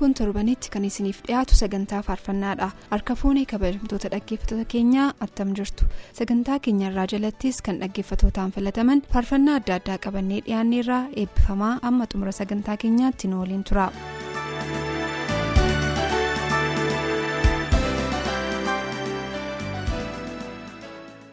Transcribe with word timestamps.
Kun 0.00 0.14
torbanitti 0.18 0.70
kan 0.74 0.84
isiniif 0.88 1.18
dhiyaatu 1.26 1.54
sagantaa 1.58 1.98
faarfannaadha 2.06 2.68
harka 2.92 3.14
fuunee 3.22 3.44
kabajamtoota 3.52 4.08
dhaggeeffattoota 4.14 4.64
keenyaa 4.74 5.08
attam 5.26 5.52
jirtu 5.58 5.84
sagantaa 6.20 6.58
keenyarraa 6.68 7.06
jalattis 7.14 7.60
kan 7.68 7.80
dhaggeeffattootaan 7.82 8.52
filataman 8.56 9.02
faarfannaa 9.12 9.58
adda 9.60 9.74
addaa 9.80 9.98
qabannee 10.08 10.40
dhiyaanneerraa 10.48 11.02
eebbifamaa 11.24 11.74
amma 11.92 12.06
xumura 12.14 12.32
sagantaa 12.40 12.76
keenyaatti 12.86 13.28
nu 13.28 13.40
waliin 13.44 13.64
tura. 13.72 13.86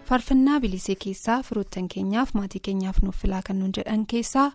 Faarfannaa 0.09 0.59
bilisee 0.63 0.95
keessaa 1.03 1.38
firoottan 1.47 1.88
keenyaaf 1.94 2.30
maatii 2.38 2.59
keenyaaf 2.67 3.00
nuuf 3.03 3.17
filaa 3.23 3.41
kan 3.47 3.58
nuun 3.59 3.72
jedhan 3.77 4.05
keessaa 4.14 4.45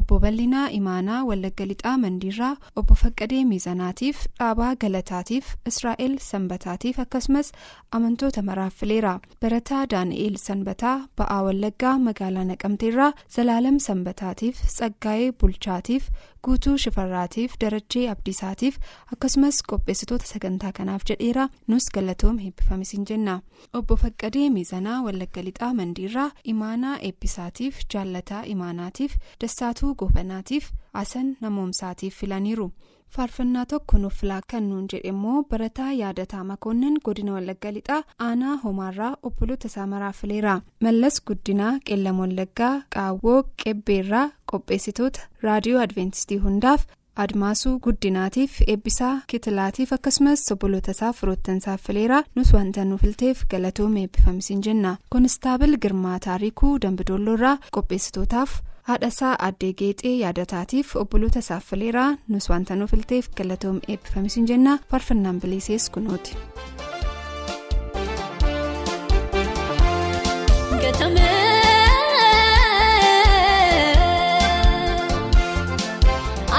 obbo 0.00 0.18
bal'inaa 0.24 0.66
imaanaa 0.78 1.20
wallagga 1.28 1.66
lixaa 1.70 1.94
mandiirraa 2.02 2.50
obbo 2.82 2.94
faqqadee 3.02 3.40
miizanaatiif 3.52 4.20
dhaabaa 4.40 4.72
galataatiif 4.84 5.54
israa'el 5.72 6.18
sanbataatiif 6.30 6.98
akkasumas 7.04 7.52
amantoota 7.98 8.42
maraaf 8.50 8.74
fileera 8.82 9.14
barataa 9.42 9.82
daani'eel 9.94 10.36
sanbataa 10.46 10.96
ba'aa 11.22 11.40
wallaggaa 11.48 11.96
magaalaa 12.08 12.44
naqamteerraa 12.52 13.12
zalaalam 13.36 13.78
sanbataatiif 13.88 14.60
tsaggaa'ee 14.74 15.32
bulchaatiif 15.40 16.10
guutuu 16.46 16.76
shifarraatiif 16.82 17.54
darajjee 17.62 18.04
abdiisaatiif 18.10 18.76
akkasumas 19.14 19.56
qopheessitoota 19.70 20.26
sagantaa 20.32 20.72
kanaaf 20.78 21.02
jedheera 21.10 21.48
nus 21.72 21.86
galatoom 21.94 22.38
heebbifamisiin 22.44 23.06
jenna 23.10 23.34
obbo 23.80 23.96
faqqadee 24.02 24.50
miizanaa 24.56 24.98
wallagga 25.06 25.42
lixaa 25.48 25.72
mandiirraa 25.80 26.28
imaanaa 26.54 26.96
eebbisaatiif 27.08 27.80
jaallataa 27.94 28.42
imaanaatiif 28.54 29.16
dassaatuu 29.40 29.94
goobanaatiif 30.02 30.70
asan 31.02 31.36
namoomsaatiif 31.40 32.20
filaniiru 32.20 32.70
faarfannaa 33.16 33.64
tokko 33.72 33.98
nuuf 34.02 34.16
filaa 34.20 34.40
kan 34.52 34.68
nuun 34.70 34.86
jedhe 34.92 35.08
immoo 35.12 35.42
barataa 35.50 35.92
yaadataa 36.00 36.44
makoonnin 36.50 36.98
godina 37.08 37.32
wallagga 37.36 37.70
lixaa 37.76 38.02
aanaa 38.28 38.56
homaarraa 38.64 39.14
obboloota 39.30 39.66
isaa 39.72 39.86
maraaf 39.94 40.20
fileera 40.24 40.54
mallas 40.86 41.16
guddinaa 41.30 41.72
qeellam 41.88 42.20
wallaggaa 42.24 42.74
qaawwoo 42.96 43.40
qebbeerraa 43.64 44.28
qopheessitoota 44.52 45.20
raadiyoo 45.48 45.80
adventistii 45.86 46.38
hundaaf 46.46 46.84
admaasuu 47.22 47.72
guddinaatiif 47.84 48.60
eebbisaa 48.72 49.14
kitilaatiif 49.30 49.92
akkasumas 49.96 50.44
obboloota 50.54 50.90
isaa 50.96 51.12
firoottansaaf 51.20 51.82
fileera 51.86 52.22
nus 52.36 52.52
wanta 52.56 52.84
nu 52.90 52.98
filteef 53.02 53.40
galatoome 53.54 54.00
eebbifamisiin 54.04 54.60
jenna. 54.66 54.96
Koonistaabil 55.14 55.76
girmaa 55.84 56.18
taarikuu 56.26 56.78
dambidoolloorraa 56.84 57.56
qopheessitootaaf 57.76 58.50
haadhasaa 58.88 59.32
addee 59.46 59.70
geexee 59.80 60.12
yaadataatiif 60.18 60.92
obboloota 61.02 61.42
isaaf 61.44 61.66
fileeraa 61.72 62.08
nus 62.34 62.48
wanta 62.52 62.76
nu 62.82 62.90
filteef 62.94 63.30
galatoome 63.40 63.80
eebbifamisiin 63.96 64.48
jenna 64.52 64.78
faarfannaan 64.94 65.40
bilisees 65.44 65.90
kunooti. 65.96 66.36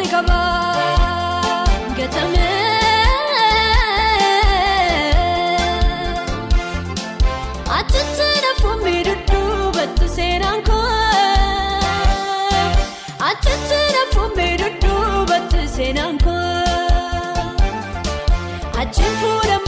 Tole 0.00 0.08
qaba. 0.12 0.38
Gatamee. 1.96 2.48
Atitti 7.78 8.28
nafuun 8.44 8.78
miidhagduu 8.84 9.72
batti 9.76 10.08
seenaan 10.16 10.60
koo 10.68 10.82
Atitti 13.30 13.80
nafuun 13.96 14.30
miidhagduu 14.38 15.26
batti 15.30 15.62
seenaan 15.76 16.18
koo 16.24 16.38
Achiin 18.82 19.14
fuudhamaa 19.22 19.59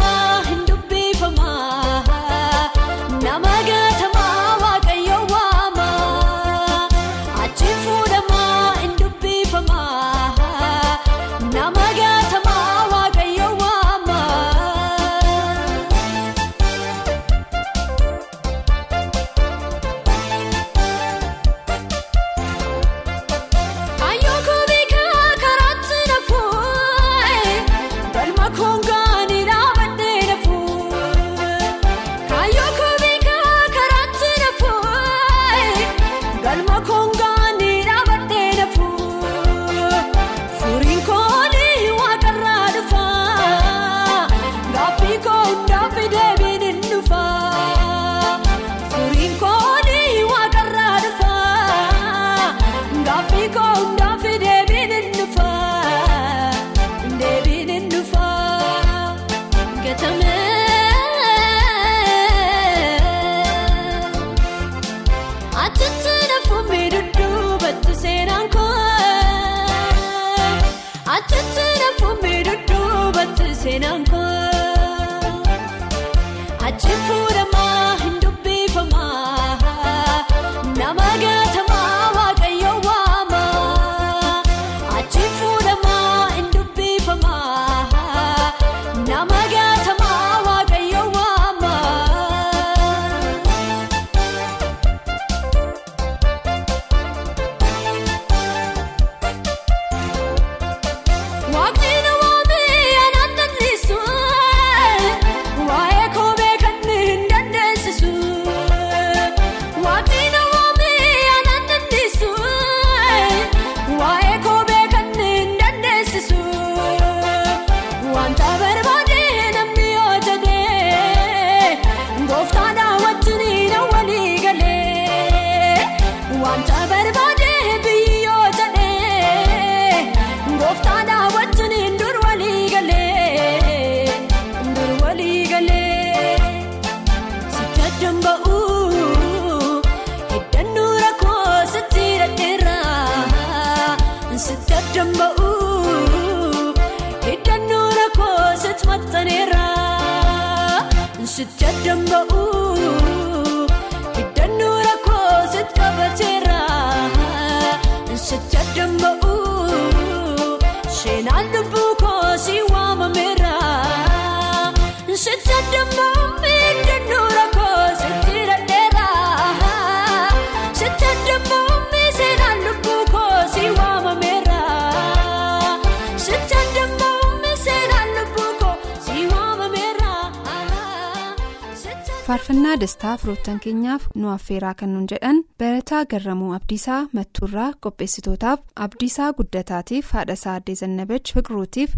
faarfannaa 182.33 182.77
dastaa 182.81 183.17
firoottan 183.21 183.59
keenyaaf 183.63 184.05
nu 184.21 184.29
affeeraa 184.35 184.75
kan 184.83 184.93
nuun 184.93 185.07
jedhan 185.11 185.41
barataa 185.63 185.99
garramuu 186.13 186.53
abdiisaa 186.59 187.01
mattuurraa 187.19 187.67
qopheessitootaaf 187.87 188.61
abdiisaa 188.85 189.27
guddataatiif 189.41 190.13
haadhasaa 190.17 190.55
addee 190.61 190.75
zannabach 190.81 191.33
fiqiruutiif 191.37 191.93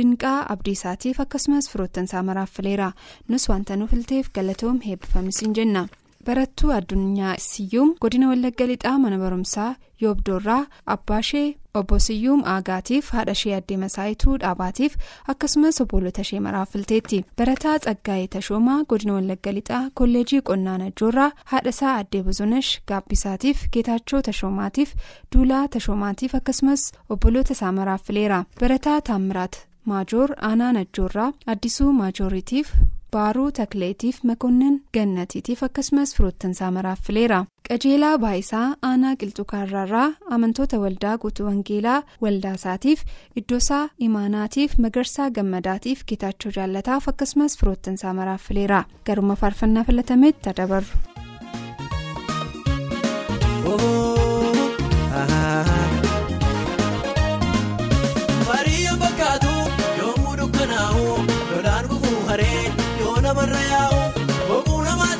dinqaa 0.00 0.40
abdiisaatiif 0.54 1.20
akkasumas 1.24 1.70
firoottan 1.74 2.04
isaa 2.10 2.22
maraaf 2.30 2.50
fileera 2.56 2.88
nus 3.28 3.48
wanta 3.52 3.76
nu 3.76 3.86
filteef 3.92 4.32
galatoom 4.38 4.80
heebbifamisiin 4.86 5.54
jenna. 5.60 5.86
Barattuu 6.26 6.70
addunyaa 6.78 7.34
siyyuum 7.48 7.94
godina 8.00 8.28
wallagga 8.32 8.66
lixaa 8.72 8.98
mana 9.04 9.18
barumsaa 9.22 9.70
yoobdoorraa 10.02 10.62
abbaashee 10.96 11.46
obbo 11.80 11.98
siyyuum 12.06 12.42
aagaatiif 12.54 13.10
haadha 13.16 13.32
ishee 13.38 13.54
addee 13.58 13.76
masaayituu 13.84 14.36
dhaabaatiif 14.42 14.96
akkasumas 15.34 15.80
obbolota 15.84 16.20
ishee 16.26 16.40
maraaf 16.46 16.72
filteetti. 16.72 17.18
Barataa 17.38 17.78
tsaggaa'ee 17.78 18.26
tashoomaa 18.34 18.78
godina 18.88 19.14
wallagga 19.18 19.52
lixaa 19.58 19.82
kolleejii 20.00 20.40
qonnaa 20.50 20.78
najjoorraa 20.82 21.30
haadha 21.52 21.70
isaa 21.76 21.94
addee 22.02 22.22
buzunash 22.28 22.70
gaabbisaatiif 22.92 23.64
geetaachoo 23.72 24.22
tashoomaatiif 24.28 24.94
duulaa 25.36 25.64
tashoomaatiif 25.78 26.34
akkasumas 26.40 26.90
obboloota 27.16 27.52
isaa 27.58 27.72
maraaf 27.80 28.02
fileera 28.10 28.44
barataa 28.60 29.00
taammiraat 29.10 29.58
maajoor 29.90 30.30
aanaa 30.50 30.72
najjoorraa 30.78 31.32
addisuu 31.52 31.92
maajooritiif 32.00 32.72
baaruu 33.12 33.50
takleetiif 33.58 34.18
makoonnan 34.30 34.74
gannatiitiif 34.96 35.62
akkasumas 35.66 36.14
firoottan 36.16 36.50
isaa 36.56 36.70
maraaf 36.76 37.00
fileera 37.06 37.38
qajeelaa 37.68 38.12
baayisaa 38.24 38.66
aanaa 38.90 39.14
qilxukaarraarraa 39.22 40.08
amantoota 40.36 40.80
waldaa 40.84 41.16
guutuu 41.24 41.46
wangeelaa 41.48 42.02
waldaasaatiif 42.24 43.04
iddoosaa 43.42 43.82
imaanaatiif 44.08 44.78
magarsaa 44.86 45.30
gammadaatiif 45.40 46.04
geetaachoo 46.12 46.52
jaallataaf 46.58 47.08
akkasumas 47.14 47.58
firoottan 47.60 47.94
isaa 48.00 48.14
maraaf 48.20 48.42
fileera 48.50 48.84
garuma 49.06 49.36
faarfannaa 49.44 49.84
filatametti 49.90 50.56
dabarru. 50.62 50.94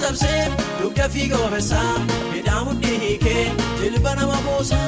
Cabsee 0.09 0.49
dugda 0.81 1.09
fiiga 1.15 1.37
wabessaa 1.45 1.93
midhaan 2.33 2.65
mudhii 2.69 2.99
hiikee 3.05 3.45
jilba 3.81 4.15
nama 4.21 4.38
buusa 4.47 4.79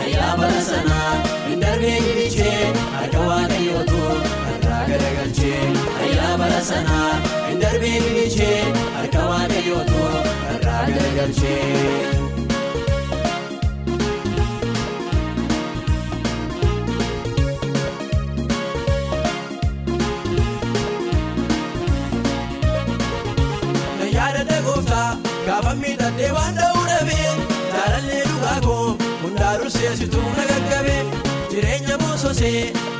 ayyaa 0.00 0.32
bara 0.40 0.60
sanaa 0.70 1.12
hin 1.48 1.60
darbee 1.64 1.98
gilichee 2.06 2.72
harka 2.96 3.20
waaqayyootu 3.28 4.00
irraa 4.54 4.82
garagalchee 4.90 5.62
ayyaa 6.06 6.34
bara 6.42 6.60
sanaa 6.70 7.10
hin 7.48 7.60
darbee 7.64 7.94
gilichee 8.06 8.58
harka 8.98 9.22
waaqayyootu 9.32 10.02
irraa 10.56 10.82
garagalchee. 10.94 12.33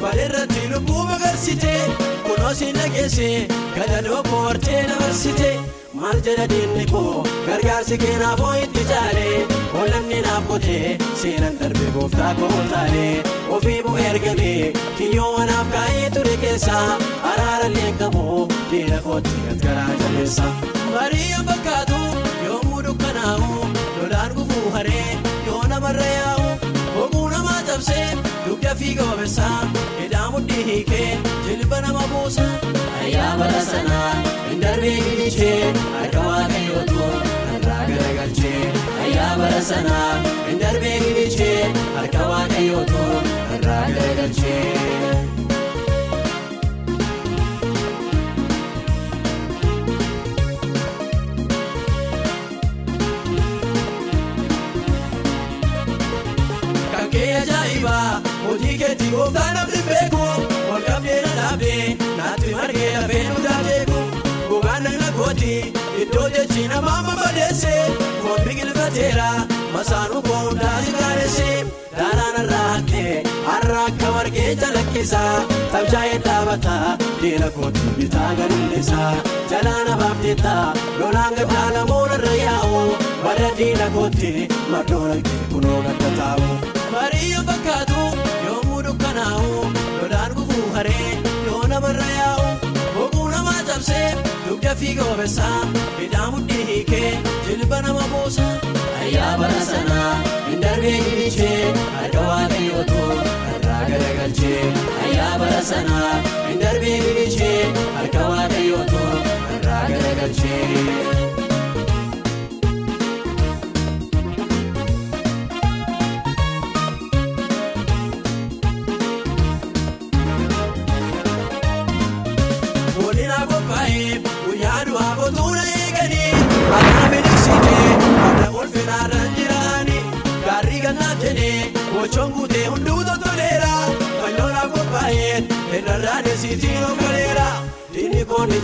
Bareerratti 0.05 0.63
lubbuu 0.73 1.05
magarsitee 1.11 1.81
kunoo 2.27 2.55
siin 2.61 2.77
dhageessee 2.81 3.37
gadadoo 3.77 4.23
koo 4.31 4.43
hortee 4.47 4.83
dabarsite 4.91 5.51
maal 6.01 6.21
jedha 6.27 6.47
diinni 6.53 6.85
koo 6.93 7.13
gargaarsi 7.49 7.99
keenaaf 8.05 8.41
hoo 8.47 8.55
itti 8.65 8.85
caalee 8.91 9.37
oollanni 9.81 10.21
naaf 10.27 10.49
qotee 10.51 10.99
seenan 11.23 11.59
darbee 11.63 11.91
gooftaa 11.97 12.33
koo 12.41 12.53
taalee 12.73 13.15
ofii 13.59 13.81
bu'ee 13.89 14.07
ergamee 14.13 14.73
kiyyoo 14.99 15.31
wanaaf 15.39 15.73
kaa'ee 15.77 16.09
ture 16.17 16.37
keessaa 16.45 16.87
araarallee 17.33 17.91
qabu 18.03 18.25
diina 18.71 18.99
kootti 19.09 19.59
garaa 19.67 19.91
jabeessa. 20.03 20.47
Baadiyyaa 20.95 21.45
fakkaatu 21.51 22.01
yommuu 22.49 22.83
dukkanaa'u 22.89 23.61
lolaan 24.01 24.35
gufuu 24.41 24.71
haree 24.79 25.07
yoo 25.47 25.63
namarra 25.73 26.09
yaa'u 26.17 26.44
cabsee 27.75 28.17
dugda 28.47 28.75
fiiga 28.81 29.05
wabessaa 29.11 29.61
hidhaa 30.01 30.31
mudhii 30.35 30.63
hiikee 30.69 31.19
jilba 31.47 31.81
nama 31.81 32.03
buusa 32.13 32.45
ayyaa 33.03 33.33
bara 33.41 33.63
sanaa 33.71 34.13
hin 34.51 34.61
darbee 34.65 34.95
gilichee 35.07 35.73
harka 35.97 36.21
waaqayyootu 36.29 37.09
irraa 37.57 37.83
garagalchee 37.91 38.63
ayyaa 39.07 39.33
bara 39.43 39.61
sanaa 39.71 40.13
hin 40.49 40.61
darbee 40.65 40.97
gilichee 41.07 41.59
harka 41.97 42.29
waaqayyootu 42.33 43.03
irraa 43.59 43.85
garagalchee. 43.97 44.74
Biqilfateera 68.95 69.47
masaanuu 69.75 70.23
koo 70.23 70.41
hundaasi 70.49 70.93
gaadesse 70.99 71.67
daaraan 71.99 72.89
har'a 73.47 73.81
akka 73.89 74.09
margee 74.17 74.55
calaqqisaa 74.61 75.45
tabshaa'ee 75.73 76.19
dhaabata 76.27 76.75
diina 77.23 77.49
kooti 77.57 77.81
bitaa 77.99 78.31
gadulleessa 78.39 79.01
jalaana 79.51 79.97
baafteetta 80.01 80.55
lolaan 81.01 81.35
gaddaa 81.39 81.69
lamuun 81.77 82.13
irra 82.19 82.35
yaa'u 82.45 82.83
bara 83.25 83.51
diina 83.59 83.87
kooti 83.97 84.33
maddoona 84.73 85.17
kunoo 85.53 85.81
gadda 85.87 86.11
taa'u. 86.19 86.49
Baadiyyaa 86.93 87.45
fakkaatu 87.51 88.01
yommuu 88.47 88.83
dukkanaa'u 88.87 89.51
lolaan 90.01 90.33
gufuu 90.39 90.69
haree 90.77 91.11
yoo 91.47 91.63
namarra 91.73 92.09
yaa'u 92.21 92.47
boquu 92.97 93.29
namaa 93.35 93.61
cabsee 93.71 94.09
dugda 94.49 94.75
fiiga 94.83 95.05
wabessaa 95.11 95.59
hidhaa 96.01 96.31
mudhii 96.37 96.85
jilba 97.65 97.81
nama 97.83 98.01
buusa 98.13 98.45
ayyaa 99.03 99.37
bara 99.41 99.61
sanaa 99.69 100.11
hin 100.49 100.61
darbee 100.65 100.97
gilichee 101.05 101.73
harka 101.99 102.21
waaqayyootu 102.31 102.99
irraa 103.55 103.81
garagalchee 103.91 104.61
ayyaa 105.05 105.31
bara 105.45 105.63
sanaa 105.71 106.13
hin 106.49 106.61
darbee 106.65 106.99
gilichee 107.07 107.57
harka 108.01 108.29
waaqayyootu 108.33 109.03
irraa 109.57 109.83
garagalchee. 109.93 111.44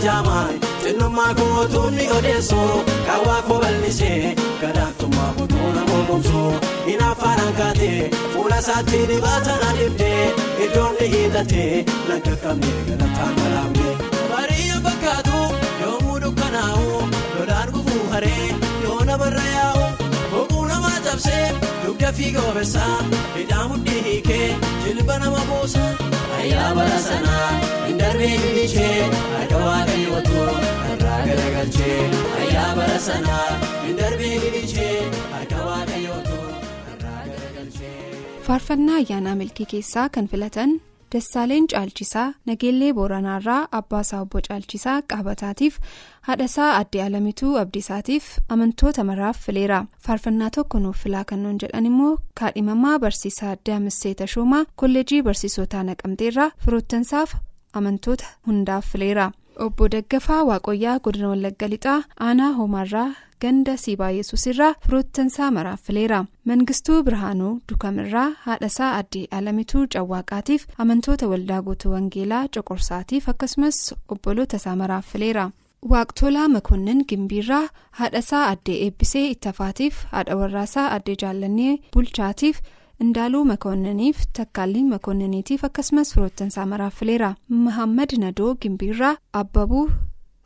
Jaamaan 0.03 0.53
xinnummaa 0.83 1.33
kootuun 1.39 1.95
ni 1.97 2.05
odeessu 2.17 2.61
kaawwaa 3.07 3.41
koo 3.47 3.59
bal'isee 3.63 4.35
gadaaktummaa 4.61 5.31
kootuuna 5.37 5.81
moomomsu 5.89 6.41
hin 6.87 7.03
afaan 7.09 7.53
kaatee 7.59 8.09
fuula 8.33 8.57
isaatti 8.63 8.99
dibaatan 9.11 9.61
adibdee 9.69 10.23
iddoon 10.65 10.95
ni 11.01 11.07
hiixatee 11.13 11.85
laga 12.09 12.35
qabnee 12.43 12.79
galataan 12.89 13.33
galaamne. 13.41 13.91
Baadiyyaa 14.31 14.81
fakkaatu 14.87 15.39
yommuu 15.83 16.19
dukkanaa'u 16.25 16.89
lolaan 17.37 17.69
gufuu 17.77 18.03
haree 18.15 18.47
yoo 18.83 18.99
namarra 19.11 19.45
yaa'u 19.55 19.80
cabsee 21.11 21.45
dugda 21.85 22.09
fiiga 22.19 22.41
obeessaa 22.51 22.97
hidhaa 23.37 23.65
mudhii 23.73 24.01
hiikee 24.09 24.47
jilba 24.85 25.15
nama 25.23 25.41
buusa 25.49 25.85
ayyaa 26.39 26.69
bara 26.79 26.99
sanaa 27.07 27.47
hin 27.87 27.97
darbee 28.01 28.33
bilichee 28.43 28.93
harka 29.37 29.57
waaqayyootu 29.65 30.43
irraa 30.93 31.19
garagalchee 31.29 31.97
ayyaa 32.41 32.69
bara 32.79 32.99
sanaa 33.07 33.47
hin 33.87 33.97
darbee 34.01 34.35
bilichee 34.45 34.95
harka 35.33 35.59
waaqayyootu 35.69 36.37
irraa 36.93 37.19
garagalchee. 37.31 37.97
faarfannaa 38.47 38.97
ayyaanaa 39.03 39.35
milkii 39.43 39.67
keessaa 39.75 40.07
kan 40.17 40.27
filatan 40.35 40.71
dassaaleen 41.13 41.65
caalchisaa 41.71 42.33
nageellee 42.49 42.91
booranaarraa 42.97 43.67
abbaasaa 43.79 44.21
obbo 44.25 44.39
caalchisaa 44.47 45.01
qaabataatiif 45.13 45.77
haadhasaa 46.27 46.69
addee 46.79 47.03
alamituu 47.05 47.53
abdiisaatiif 47.61 48.25
amantoota 48.55 49.03
maraaf 49.09 49.37
fileera. 49.45 49.79
Faarfannaa 50.05 50.49
tokko 50.57 50.79
nuuf 50.79 50.97
filaa 51.03 51.23
kan 51.31 51.43
nuun 51.43 51.57
jedhan 51.63 51.85
immoo 51.91 52.13
kaadhimamaa 52.39 52.99
barsiisaa 52.99 53.51
addee 53.55 53.75
amissee 53.75 54.13
tashoomaa 54.21 54.65
kolleejii 54.75 55.21
barsiisotaa 55.27 55.83
naqamteerraa 55.89 56.51
firoottansaaf 56.65 57.33
amantoota 57.73 58.25
hundaaf 58.47 58.85
fileera. 58.91 59.31
Obbo 59.65 59.87
daggafaa 59.91 60.43
waaqoyyaa 60.49 60.99
godina 60.99 61.29
wallagga 61.33 61.67
lixaa 61.73 61.99
aanaa 62.27 62.51
hoomaarraa 62.59 63.09
ganda 63.43 63.73
siibaa 63.83 64.09
yesuusirraa 64.17 64.73
firoottansaa 64.85 65.51
maraaf 65.57 65.81
fileera 65.87 66.19
mangistuu 66.49 66.99
birhaanuu 67.07 67.53
dukamirraa 67.71 68.27
haadhasaa 68.45 68.91
addee 68.99 69.25
alamituu 69.37 69.85
cawwaaqaatiif 69.95 70.67
amantoota 70.85 71.27
waldaa 71.31 71.61
guutuu 71.67 71.91
wangeelaa 71.95 72.43
coqorsaatiif 72.57 73.29
akkasumas 73.33 73.79
obboloota 74.15 74.57
isaa 74.61 74.75
maraaf 74.83 75.05
fileera 75.13 75.45
waaqtolaa 75.93 76.47
makoonnin 76.55 76.99
gimbiirraa 77.09 77.63
haadhasaa 78.01 78.43
addee 78.51 78.77
eebbisee 78.85 79.25
ittafaatiif 79.35 80.03
haadha 80.11 80.35
warraasaa 80.41 80.85
addee 80.97 81.15
jaallannee 81.23 81.73
bulchaatiif 81.95 82.59
indaaluu 83.05 83.43
makoonniniif 83.51 84.17
takkaalliin 84.39 84.89
makoonniniitiif 84.93 85.63
akkasumas 85.69 86.13
firoottansaa 86.13 86.65
maraaf 86.73 86.95
fileera 87.01 87.33
mahammad 87.65 88.11
nadoo 88.23 88.55
gimbiirraa 88.61 89.15
abbabuu. 89.41 89.85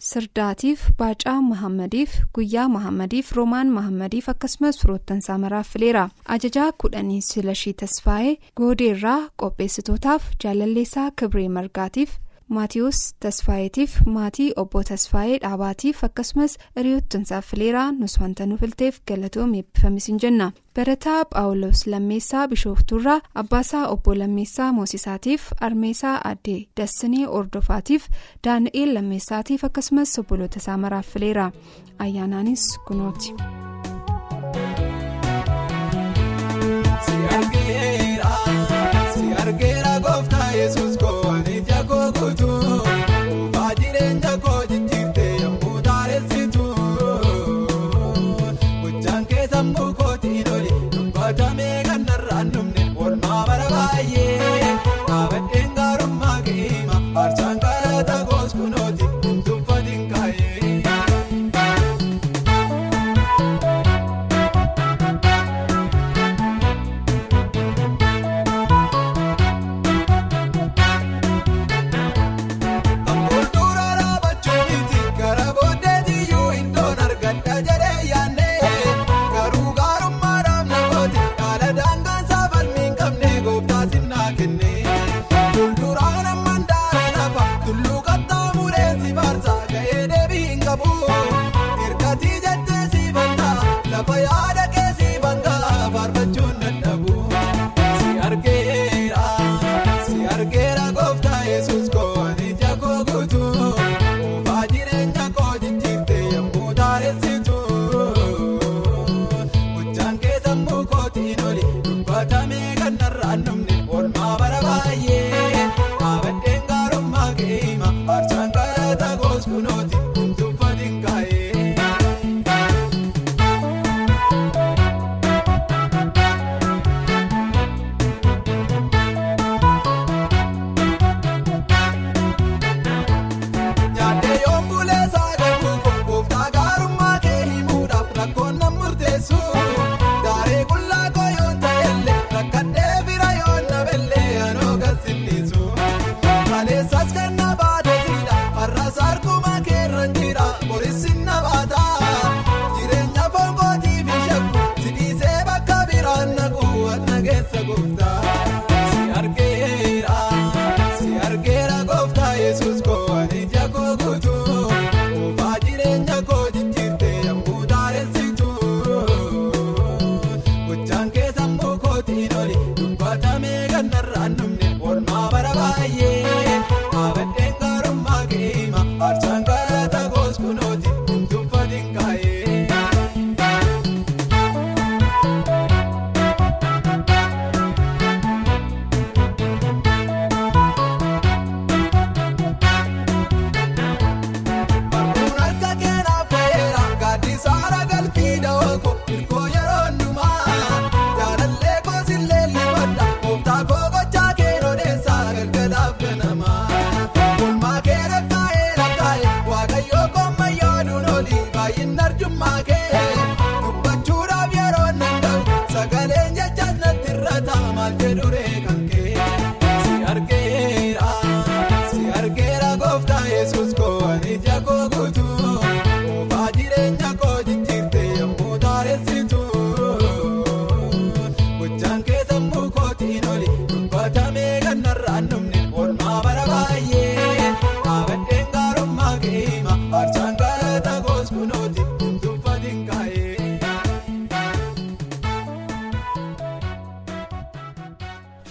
Sirdaatiif 0.10 0.82
baacaa 1.00 1.40
mahammadiif 1.42 2.12
guyyaa 2.38 2.68
mahammadiif 2.76 3.32
roomaan 3.38 3.70
mahammadiif 3.78 4.28
akkasumas 4.34 4.80
firoottansaa 4.82 5.38
maraaf 5.44 5.68
fileera. 5.74 6.04
Ajajaa 6.36 6.72
kudhanii 6.84 7.22
silashii 7.30 7.74
tasfaa'ee 7.82 8.36
goodeerraa 8.62 9.20
qopheessitootaaf 9.44 10.24
jaalalleessaa 10.44 11.10
kibree 11.22 11.50
margaatiif 11.58 12.14
maatiyoos 12.50 13.00
tasfaayeetiif 13.20 13.96
maatii 14.16 14.52
obbo 14.62 14.84
tasfaayee 14.90 15.38
dhaabaatiif 15.44 16.04
akkasumas 16.08 16.58
hiriyoottansaaf 16.76 17.46
fileeraa 17.52 17.92
nus 17.92 18.18
wanta 18.22 18.46
nu 18.46 18.58
filteef 18.62 19.00
galatoom 19.08 19.54
eebbifamisiin 19.60 20.20
jenna 20.24 20.52
barataa 20.76 21.24
phaawulos 21.34 21.88
lammeessaa 21.88 22.48
bishooftuurraa 22.48 23.20
abbaasaa 23.44 23.88
obbo 23.88 24.16
lammeessaa 24.22 24.72
moosisaatiif 24.80 25.52
armeesaa 25.70 26.16
addee 26.32 26.62
dassinee 26.78 27.28
ordofaatiif 27.28 28.08
daani'eel 28.48 28.94
lammeessaatiif 28.94 29.64
akkasumas 29.70 30.20
obboloota 30.20 30.58
isaa 30.64 30.78
maraaf 30.78 31.08
fileera 31.14 31.52
ayyaanaanis 32.00 32.68
kunooti. 32.88 33.34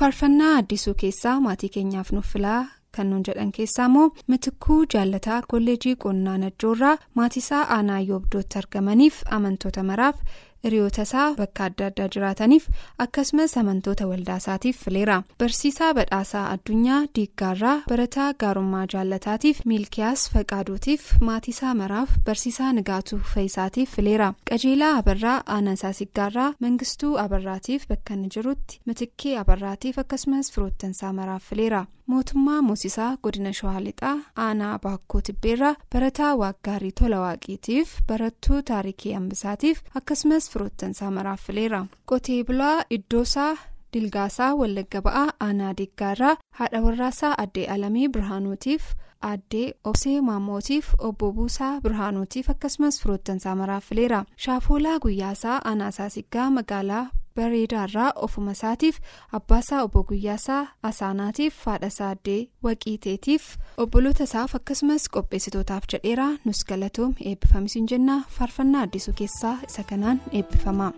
Faarfannaa 0.05 0.57
addisuu 0.61 0.93
keessaa 1.01 1.35
maatii 1.43 1.69
keenyaaf 1.75 2.09
nuuf 2.15 2.27
filaa 2.33 2.63
kan 2.97 3.07
nuun 3.11 3.23
jedhan 3.29 3.53
keessaa 3.59 3.85
immoo 3.91 4.09
mitikkuu 4.33 4.77
jaalataa 4.95 5.39
kolleejii 5.53 5.95
qonnaa 6.05 6.35
najjoorraa 6.43 6.97
maatiisaa 7.21 7.63
aanaa 7.77 8.01
yoobdootti 8.09 8.59
argamaniif 8.63 9.23
amantoota 9.37 9.83
maraaf 9.91 10.17
hiriyoota 10.65 11.03
isaa 11.09 11.27
bakka 11.41 11.65
adda 11.69 11.87
addaa 11.91 12.09
jiraataniif 12.15 12.67
akkasumas 13.05 13.57
amantoota 13.63 14.07
waldaasaatiif 14.11 14.79
fileera 14.85 15.17
barsiisaa 15.43 15.93
badhaasaa 15.99 16.45
addunyaa 16.55 17.01
diiggaarraa 17.19 17.77
barataa 17.89 18.29
gaarummaa 18.45 18.85
jaalataatiif 18.95 19.61
miilkiyaas 19.73 20.27
faqaaduutiif 20.35 21.09
maatiisaa 21.31 21.75
maraaf 21.83 22.11
barsiisaa 22.29 22.73
nigaatuu 22.81 23.21
faayisaatiif 23.35 23.97
fileera 23.97 24.29
qajeelaa 24.51 24.93
abarraa 25.03 25.39
aanaasaa 25.57 25.93
siggaarraa 26.01 26.53
mangistuu 26.67 27.17
abarraatiif 27.25 27.89
bakka 27.89 28.15
inni 28.15 28.29
jirutti 28.37 28.81
mitikkee 28.87 29.37
abarraatiif 29.45 29.99
akkasumas 30.05 30.53
firoottansaa 30.53 31.13
maraaf 31.13 31.43
fileera. 31.51 31.85
Mootummaa 32.13 32.63
moosisaa 32.69 33.17
godina 33.23 33.53
shawaa 33.59 33.81
lixaa 33.87 34.17
aanaa 34.47 34.79
baakkoo 34.87 35.21
tibbeerraa 35.29 35.75
barataa 35.93 36.33
waaggaarii 36.43 36.93
tola 37.01 37.21
waaqiitiif 37.25 37.95
barattuu 38.09 38.63
taarikii 38.71 39.13
hambisaatiif 39.19 39.81
akkasumas 40.01 40.51
firoottansaa 40.51 41.11
maraaf 41.19 41.47
fileera 41.47 41.81
qotee 42.13 42.41
bulaa 42.51 42.77
iddoosaa 42.99 43.53
dilgaasaa 43.95 44.53
wallagga 44.61 45.01
ba'aa 45.07 45.29
aanaa 45.49 45.73
diggaarraa 45.81 46.37
haadha 46.61 46.81
warraasaa 46.87 47.35
addee 47.47 47.67
alamii 47.75 48.09
birhaanuutiif 48.15 48.85
addee 49.33 49.67
obsee 49.91 50.21
maamootiif 50.29 50.95
obbo 51.09 51.33
buusaa 51.37 51.75
birhaanuutiif 51.85 52.51
akkasumas 52.55 53.01
firoottansaa 53.03 53.55
maraaf 53.61 53.85
fileera 53.91 54.25
shaafoolaa 54.47 54.99
guyyaasaa 55.05 55.61
aanaasaa 55.71 56.09
siggaa 56.17 56.51
magaalaa. 56.57 57.05
Bareedaarraa 57.39 58.11
ofuma 58.27 58.53
isaatiif 58.57 58.99
abbaasaa 59.39 59.83
obbo 59.87 60.03
guyyaasaa 60.11 60.63
asaanaatiif 60.91 61.55
haadhasaa 61.71 62.11
addee 62.17 62.41
waqiiteetiif 62.67 63.45
obboloota 63.85 64.25
isaaf 64.29 64.55
akkasumas 64.59 65.09
qopheessitootaaf 65.17 65.89
jedheera 65.95 66.29
nus 66.45 66.61
galatoom 66.71 67.15
eebbifamisiin 67.31 67.89
jenna 67.95 68.17
faarfannaa 68.39 68.83
addisuu 68.89 69.15
keessaa 69.23 69.57
isa 69.69 69.83
kanaan 69.91 70.21
eebbifama. 70.33 70.93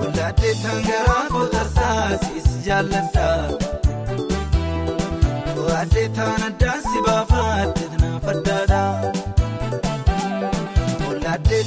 Waldaaddee 0.00 0.54
tangaraa 0.62 1.24
kootarsaas 1.34 2.26
jaalladha. 2.66 3.28
Waaddee 5.66 6.08
taan 6.16 6.42
addaa 6.48 6.78
si 6.88 7.02
baafaatti 7.06 7.84
naaf 8.02 8.24
addaadha. 8.34 8.82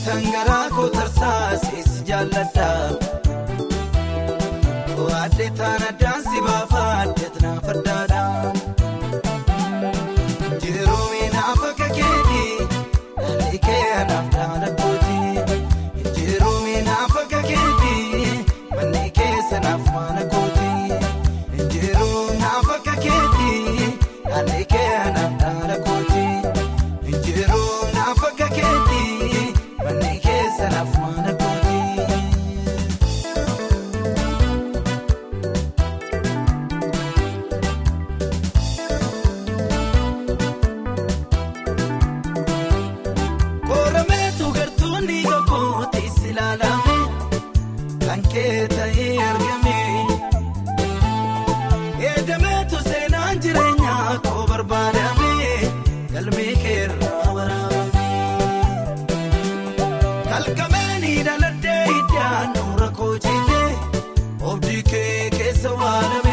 Tangaraa 0.03 0.69
kootarsaas 0.75 1.61
jaalladha. 2.07 2.69
Kee 65.65 66.24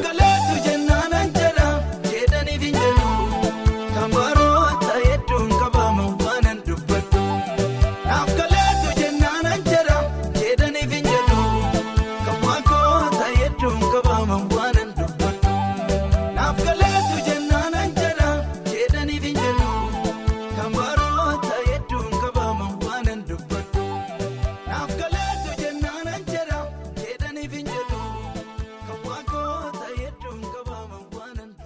naaf 0.00 0.51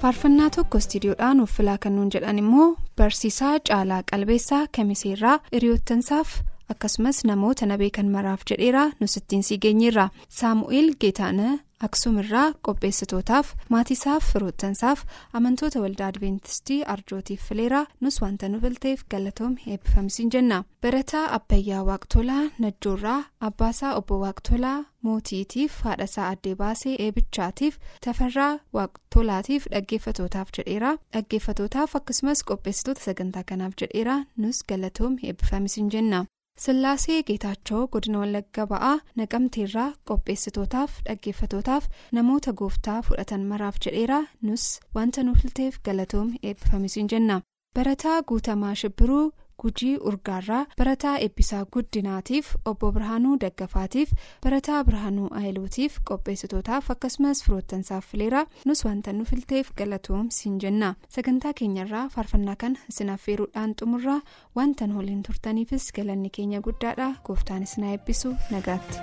faarfannaa 0.06 0.50
tokko 0.54 0.78
istiidiyoodhaan 0.78 1.40
uffilaa 1.40 1.78
kan 1.84 1.96
nuun 1.96 2.10
jedhan 2.14 2.38
immoo 2.38 2.66
barsiisaa 2.96 3.54
caalaa 3.68 4.02
qalbeessaa 4.10 4.66
kamiseerraa 4.76 5.38
hiriyoottansaaf 5.54 6.28
akkasumas 6.74 7.24
namoota 7.30 7.66
na 7.66 7.78
beekan 7.80 8.08
maraaf 8.14 8.40
jedheera 8.50 8.84
nus 9.00 9.16
ittiin 9.16 9.42
sii 9.42 9.58
geenyeerra. 9.64 10.08
Saamu'eel 10.28 10.92
geetaana 11.00 11.58
aksuumirraa 11.86 12.52
qopheessitootaaf 12.66 13.52
maatiisaaf 13.74 14.24
firoottansaaf 14.32 15.04
amantoota 15.40 15.80
waldaa 15.84 16.06
adventistii 16.12 16.82
arjootiif 16.94 17.42
fileera 17.48 17.80
nus 18.00 18.20
wanta 18.22 18.48
nu 18.48 18.60
bilteef 18.60 19.02
galatoom 19.14 19.56
eebbifamsiin 19.72 20.30
jenna 20.34 20.58
barataa 20.82 21.24
abbayyaa 21.38 21.82
waaqtolaa 21.90 22.44
najjoorraa 22.64 23.18
abbaasaa 23.48 23.94
obbo 24.00 24.18
waaqtolaa 24.24 24.78
mootiitiif 25.08 25.80
haadhasaa 25.88 26.28
addee 26.34 26.54
baasee 26.62 26.94
eebichaatiif 27.06 27.78
tafarraa 28.06 28.52
waaqtolaatiif 28.78 29.66
dhaggeeffatootaaf 29.74 30.48
jedheera 30.58 30.94
dhaggeeffatootaaf 31.12 31.96
akkasumas 32.00 32.44
qopheessitoota 32.52 33.00
sagantaa 33.08 33.44
kanaaf 33.52 33.74
jedheera 33.82 34.16
nus 34.36 34.64
galatoom 34.68 35.18
eebbifamsiin 35.22 35.90
jenna. 35.96 36.24
Sillaasee 36.60 37.22
Geetaachoo 37.28 37.80
godina 37.94 38.18
Wallagga 38.22 38.64
ba'aa 38.70 38.94
naqamteerraa 39.20 39.88
qopheessitootaaf 40.10 40.94
dhaggeeffatootaaf 41.08 41.88
namoota 42.18 42.52
gooftaa 42.60 42.94
fudhatan 43.08 43.44
maraaf 43.50 43.76
jedheera 43.86 44.20
nus 44.48 44.64
wanta 44.98 45.22
nu 45.26 45.34
filteef 45.42 45.76
galatoom 45.88 46.30
eebbifamisiin 46.42 47.08
jenna. 47.12 47.40
Barataa 47.74 48.22
Guutamaa 48.22 48.74
Shibbiruu 48.74 49.32
Gujii 49.62 49.96
Urgaarraa 50.10 50.66
Barataa 50.78 51.16
Eebbisaa 51.18 51.64
Guddinaatiif 51.72 52.54
Obbo 52.64 52.90
Birhaanuu 52.92 53.36
Daggafaatiif 53.44 54.12
Barataa 54.44 54.82
Birhaanuu 54.84 55.28
Ayiluutiif 55.40 55.98
qopheessitootaaf 56.10 56.90
akkasumas 56.94 57.42
firoottansaaf 57.44 58.06
fileera 58.10 58.44
nus 58.64 58.84
wanta 58.84 59.12
nu 59.12 59.24
filteef 59.24 59.70
galatoom 59.76 60.28
siin 60.30 60.58
jenna. 60.60 60.94
Sagantaa 61.08 61.52
keenyarraa 61.60 62.08
faarfannaa 62.08 62.56
kana 62.56 62.78
isin 62.92 63.10
affeeruudhaan 63.16 63.74
xumurraa 63.80 64.20
wanta 64.56 64.86
nu 64.86 64.96
waliin 64.98 65.22
turtaniifis 65.22 65.92
galanni 65.92 66.30
keenya 66.30 66.60
guddaadha 66.60 67.12
gooftaanis 67.26 67.78
na 67.78 67.92
eebbisu 67.96 68.34
nagaatti. 68.50 68.98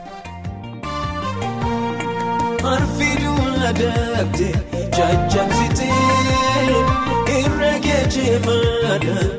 Jajjabsitee 4.98 5.63
irra 8.18 8.40
geejimaadhaan 8.46 9.30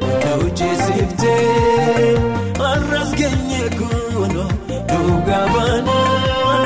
hojjeesiftee 0.41 2.17
arras 2.71 3.11
geenye 3.21 3.63
kunoo 3.79 4.49
dhugaa 4.91 5.47
baanaa 5.55 6.63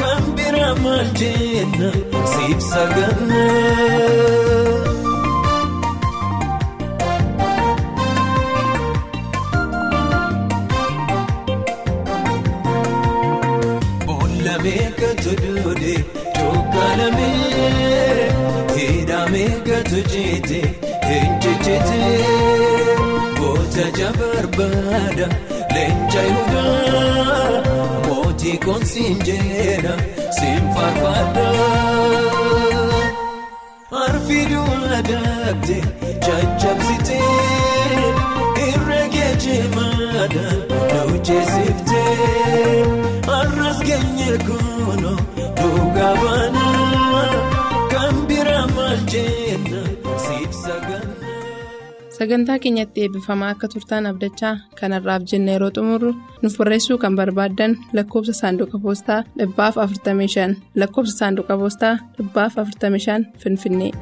kan 0.00 0.22
bira 0.36 0.70
maal 0.84 1.08
jenna 1.20 1.90
siif 2.32 2.60
sagannaa. 2.72 3.98
Eenjejjetee 21.70 22.96
goota 23.38 23.84
jabarbaada 23.98 25.26
leenca 25.74 26.22
yuudaa 26.30 27.62
mootii 28.06 28.58
koonsiin 28.64 29.18
jeena 29.26 29.92
siin 30.38 30.64
faarfaadha. 30.74 31.46
Arfiiduun 34.04 34.82
adabde 34.98 35.78
jajjabsitee 36.26 37.36
irra 38.68 39.00
geejimaadhaan 39.14 40.60
hojjeesiftee 41.10 42.84
arras 43.38 43.78
geenye 43.88 44.32
kunoo 44.46 44.69
Sagantaa 52.20 52.58
keenyatti 52.62 53.02
eebbifamaa 53.02 53.50
akka 53.54 53.68
turtaan 53.74 54.06
abdachaa 54.08 54.50
kanarraaf 54.80 55.22
jenna 55.30 55.52
yeroo 55.52 55.70
xumurru 55.76 56.10
nuuf 56.42 56.56
barreessuu 56.58 56.98
kan 57.04 57.14
barbaaddan 57.20 57.76
lakkoofsa 57.98 58.34
saanduqa 58.40 58.80
poostaa 58.82 59.20
dhibbaaf 59.38 59.78
45 59.84 60.56
lakkoofsa 60.82 61.14
saanduqa 61.20 61.56
poostaa 61.62 61.94
dhibbaaf 62.18 62.58
45 62.58 63.24
finfinnee. 63.44 63.92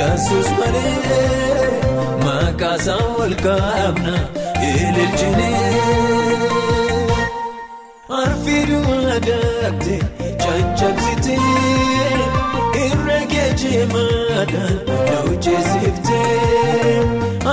Yesus 0.00 0.48
malee 0.58 1.70
maqaa 2.24 2.76
isaa 2.80 3.02
ol 3.22 3.32
kaabna 4.60 4.70
ililchinee. 4.86 5.70
Arfiiduun 8.20 9.04
adabde 9.16 9.96
jajjabsitee 10.42 11.38
irra 12.84 13.18
geejimaadhaan 13.32 14.76
hojjeesiftee 15.26 16.96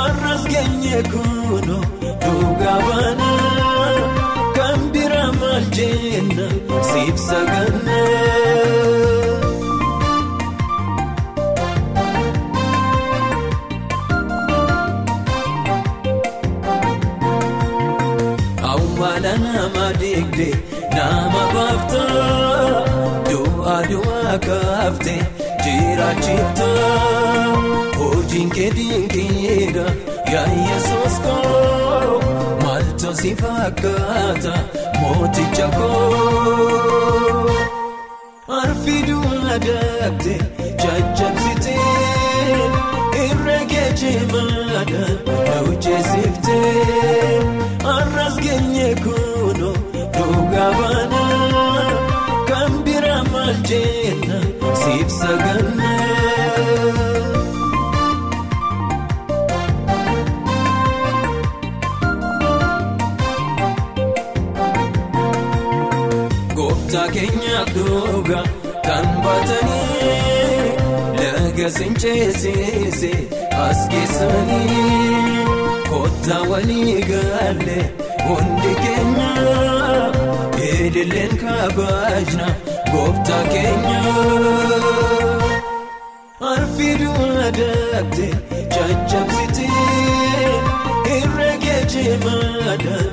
arras 0.04 0.44
geenye 0.54 1.00
kunoo 1.12 1.84
dhugaa 2.24 2.80
baanaa 2.88 3.96
kan 4.58 4.80
bira 4.96 5.26
maal 5.42 5.66
jenna 5.78 6.48
siif 6.92 7.18
sagannaa. 7.30 7.97
Jiraachifta 26.16 26.68
hojiin 28.00 28.50
kee 28.50 28.72
dinqiidha 28.76 29.86
yaa 30.34 30.48
yesus 30.70 31.16
koo 31.26 32.22
maaltu 32.64 33.10
si 33.22 33.32
fakkaata 33.42 34.54
mooticha 35.02 35.68
koo. 35.78 37.50
Arfiiduun 38.60 39.50
adabde 39.56 40.36
jajjabsitee 40.84 41.80
irra 43.26 43.60
geejimaadhaan 43.72 45.18
hojjeesiftee 45.68 47.42
arras 47.96 48.36
geenye 48.46 48.90
kunoo 49.04 49.76
dhugaa 50.18 50.72
baanaa 50.80 51.92
kan 52.50 52.72
bira 52.86 53.18
maal 53.34 53.56
jenna 53.72 54.40
siif 54.84 55.10
sagannaa. 55.20 55.87
Kan 69.50 69.68
baatanii 69.68 70.72
laga 71.20 71.68
sincheessise 71.78 73.12
as 73.66 73.80
keessanii 73.92 75.46
kottaa 75.90 76.42
walii 76.52 76.96
galee 77.12 77.86
hundi 78.28 78.74
keenya 78.84 79.30
eedilleen 80.70 81.34
kabaajna 81.44 82.48
gooftaa 82.92 83.44
keenya. 83.54 84.02
arfiduu 86.54 87.26
adaabte 87.48 88.28
caccabsite 88.76 89.68
irra 91.18 91.50
geejimaadhaan 91.64 93.08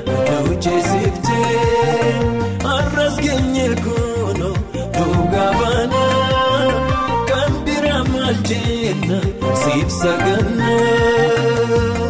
hojjeessifte 0.47 1.39
arras 2.75 3.15
geenye 3.25 3.67
kuno 3.85 4.49
dhugaa 4.97 5.51
baana 5.61 6.03
jennaan 8.49 9.29
siif 9.63 9.89
saganaa. 10.01 12.04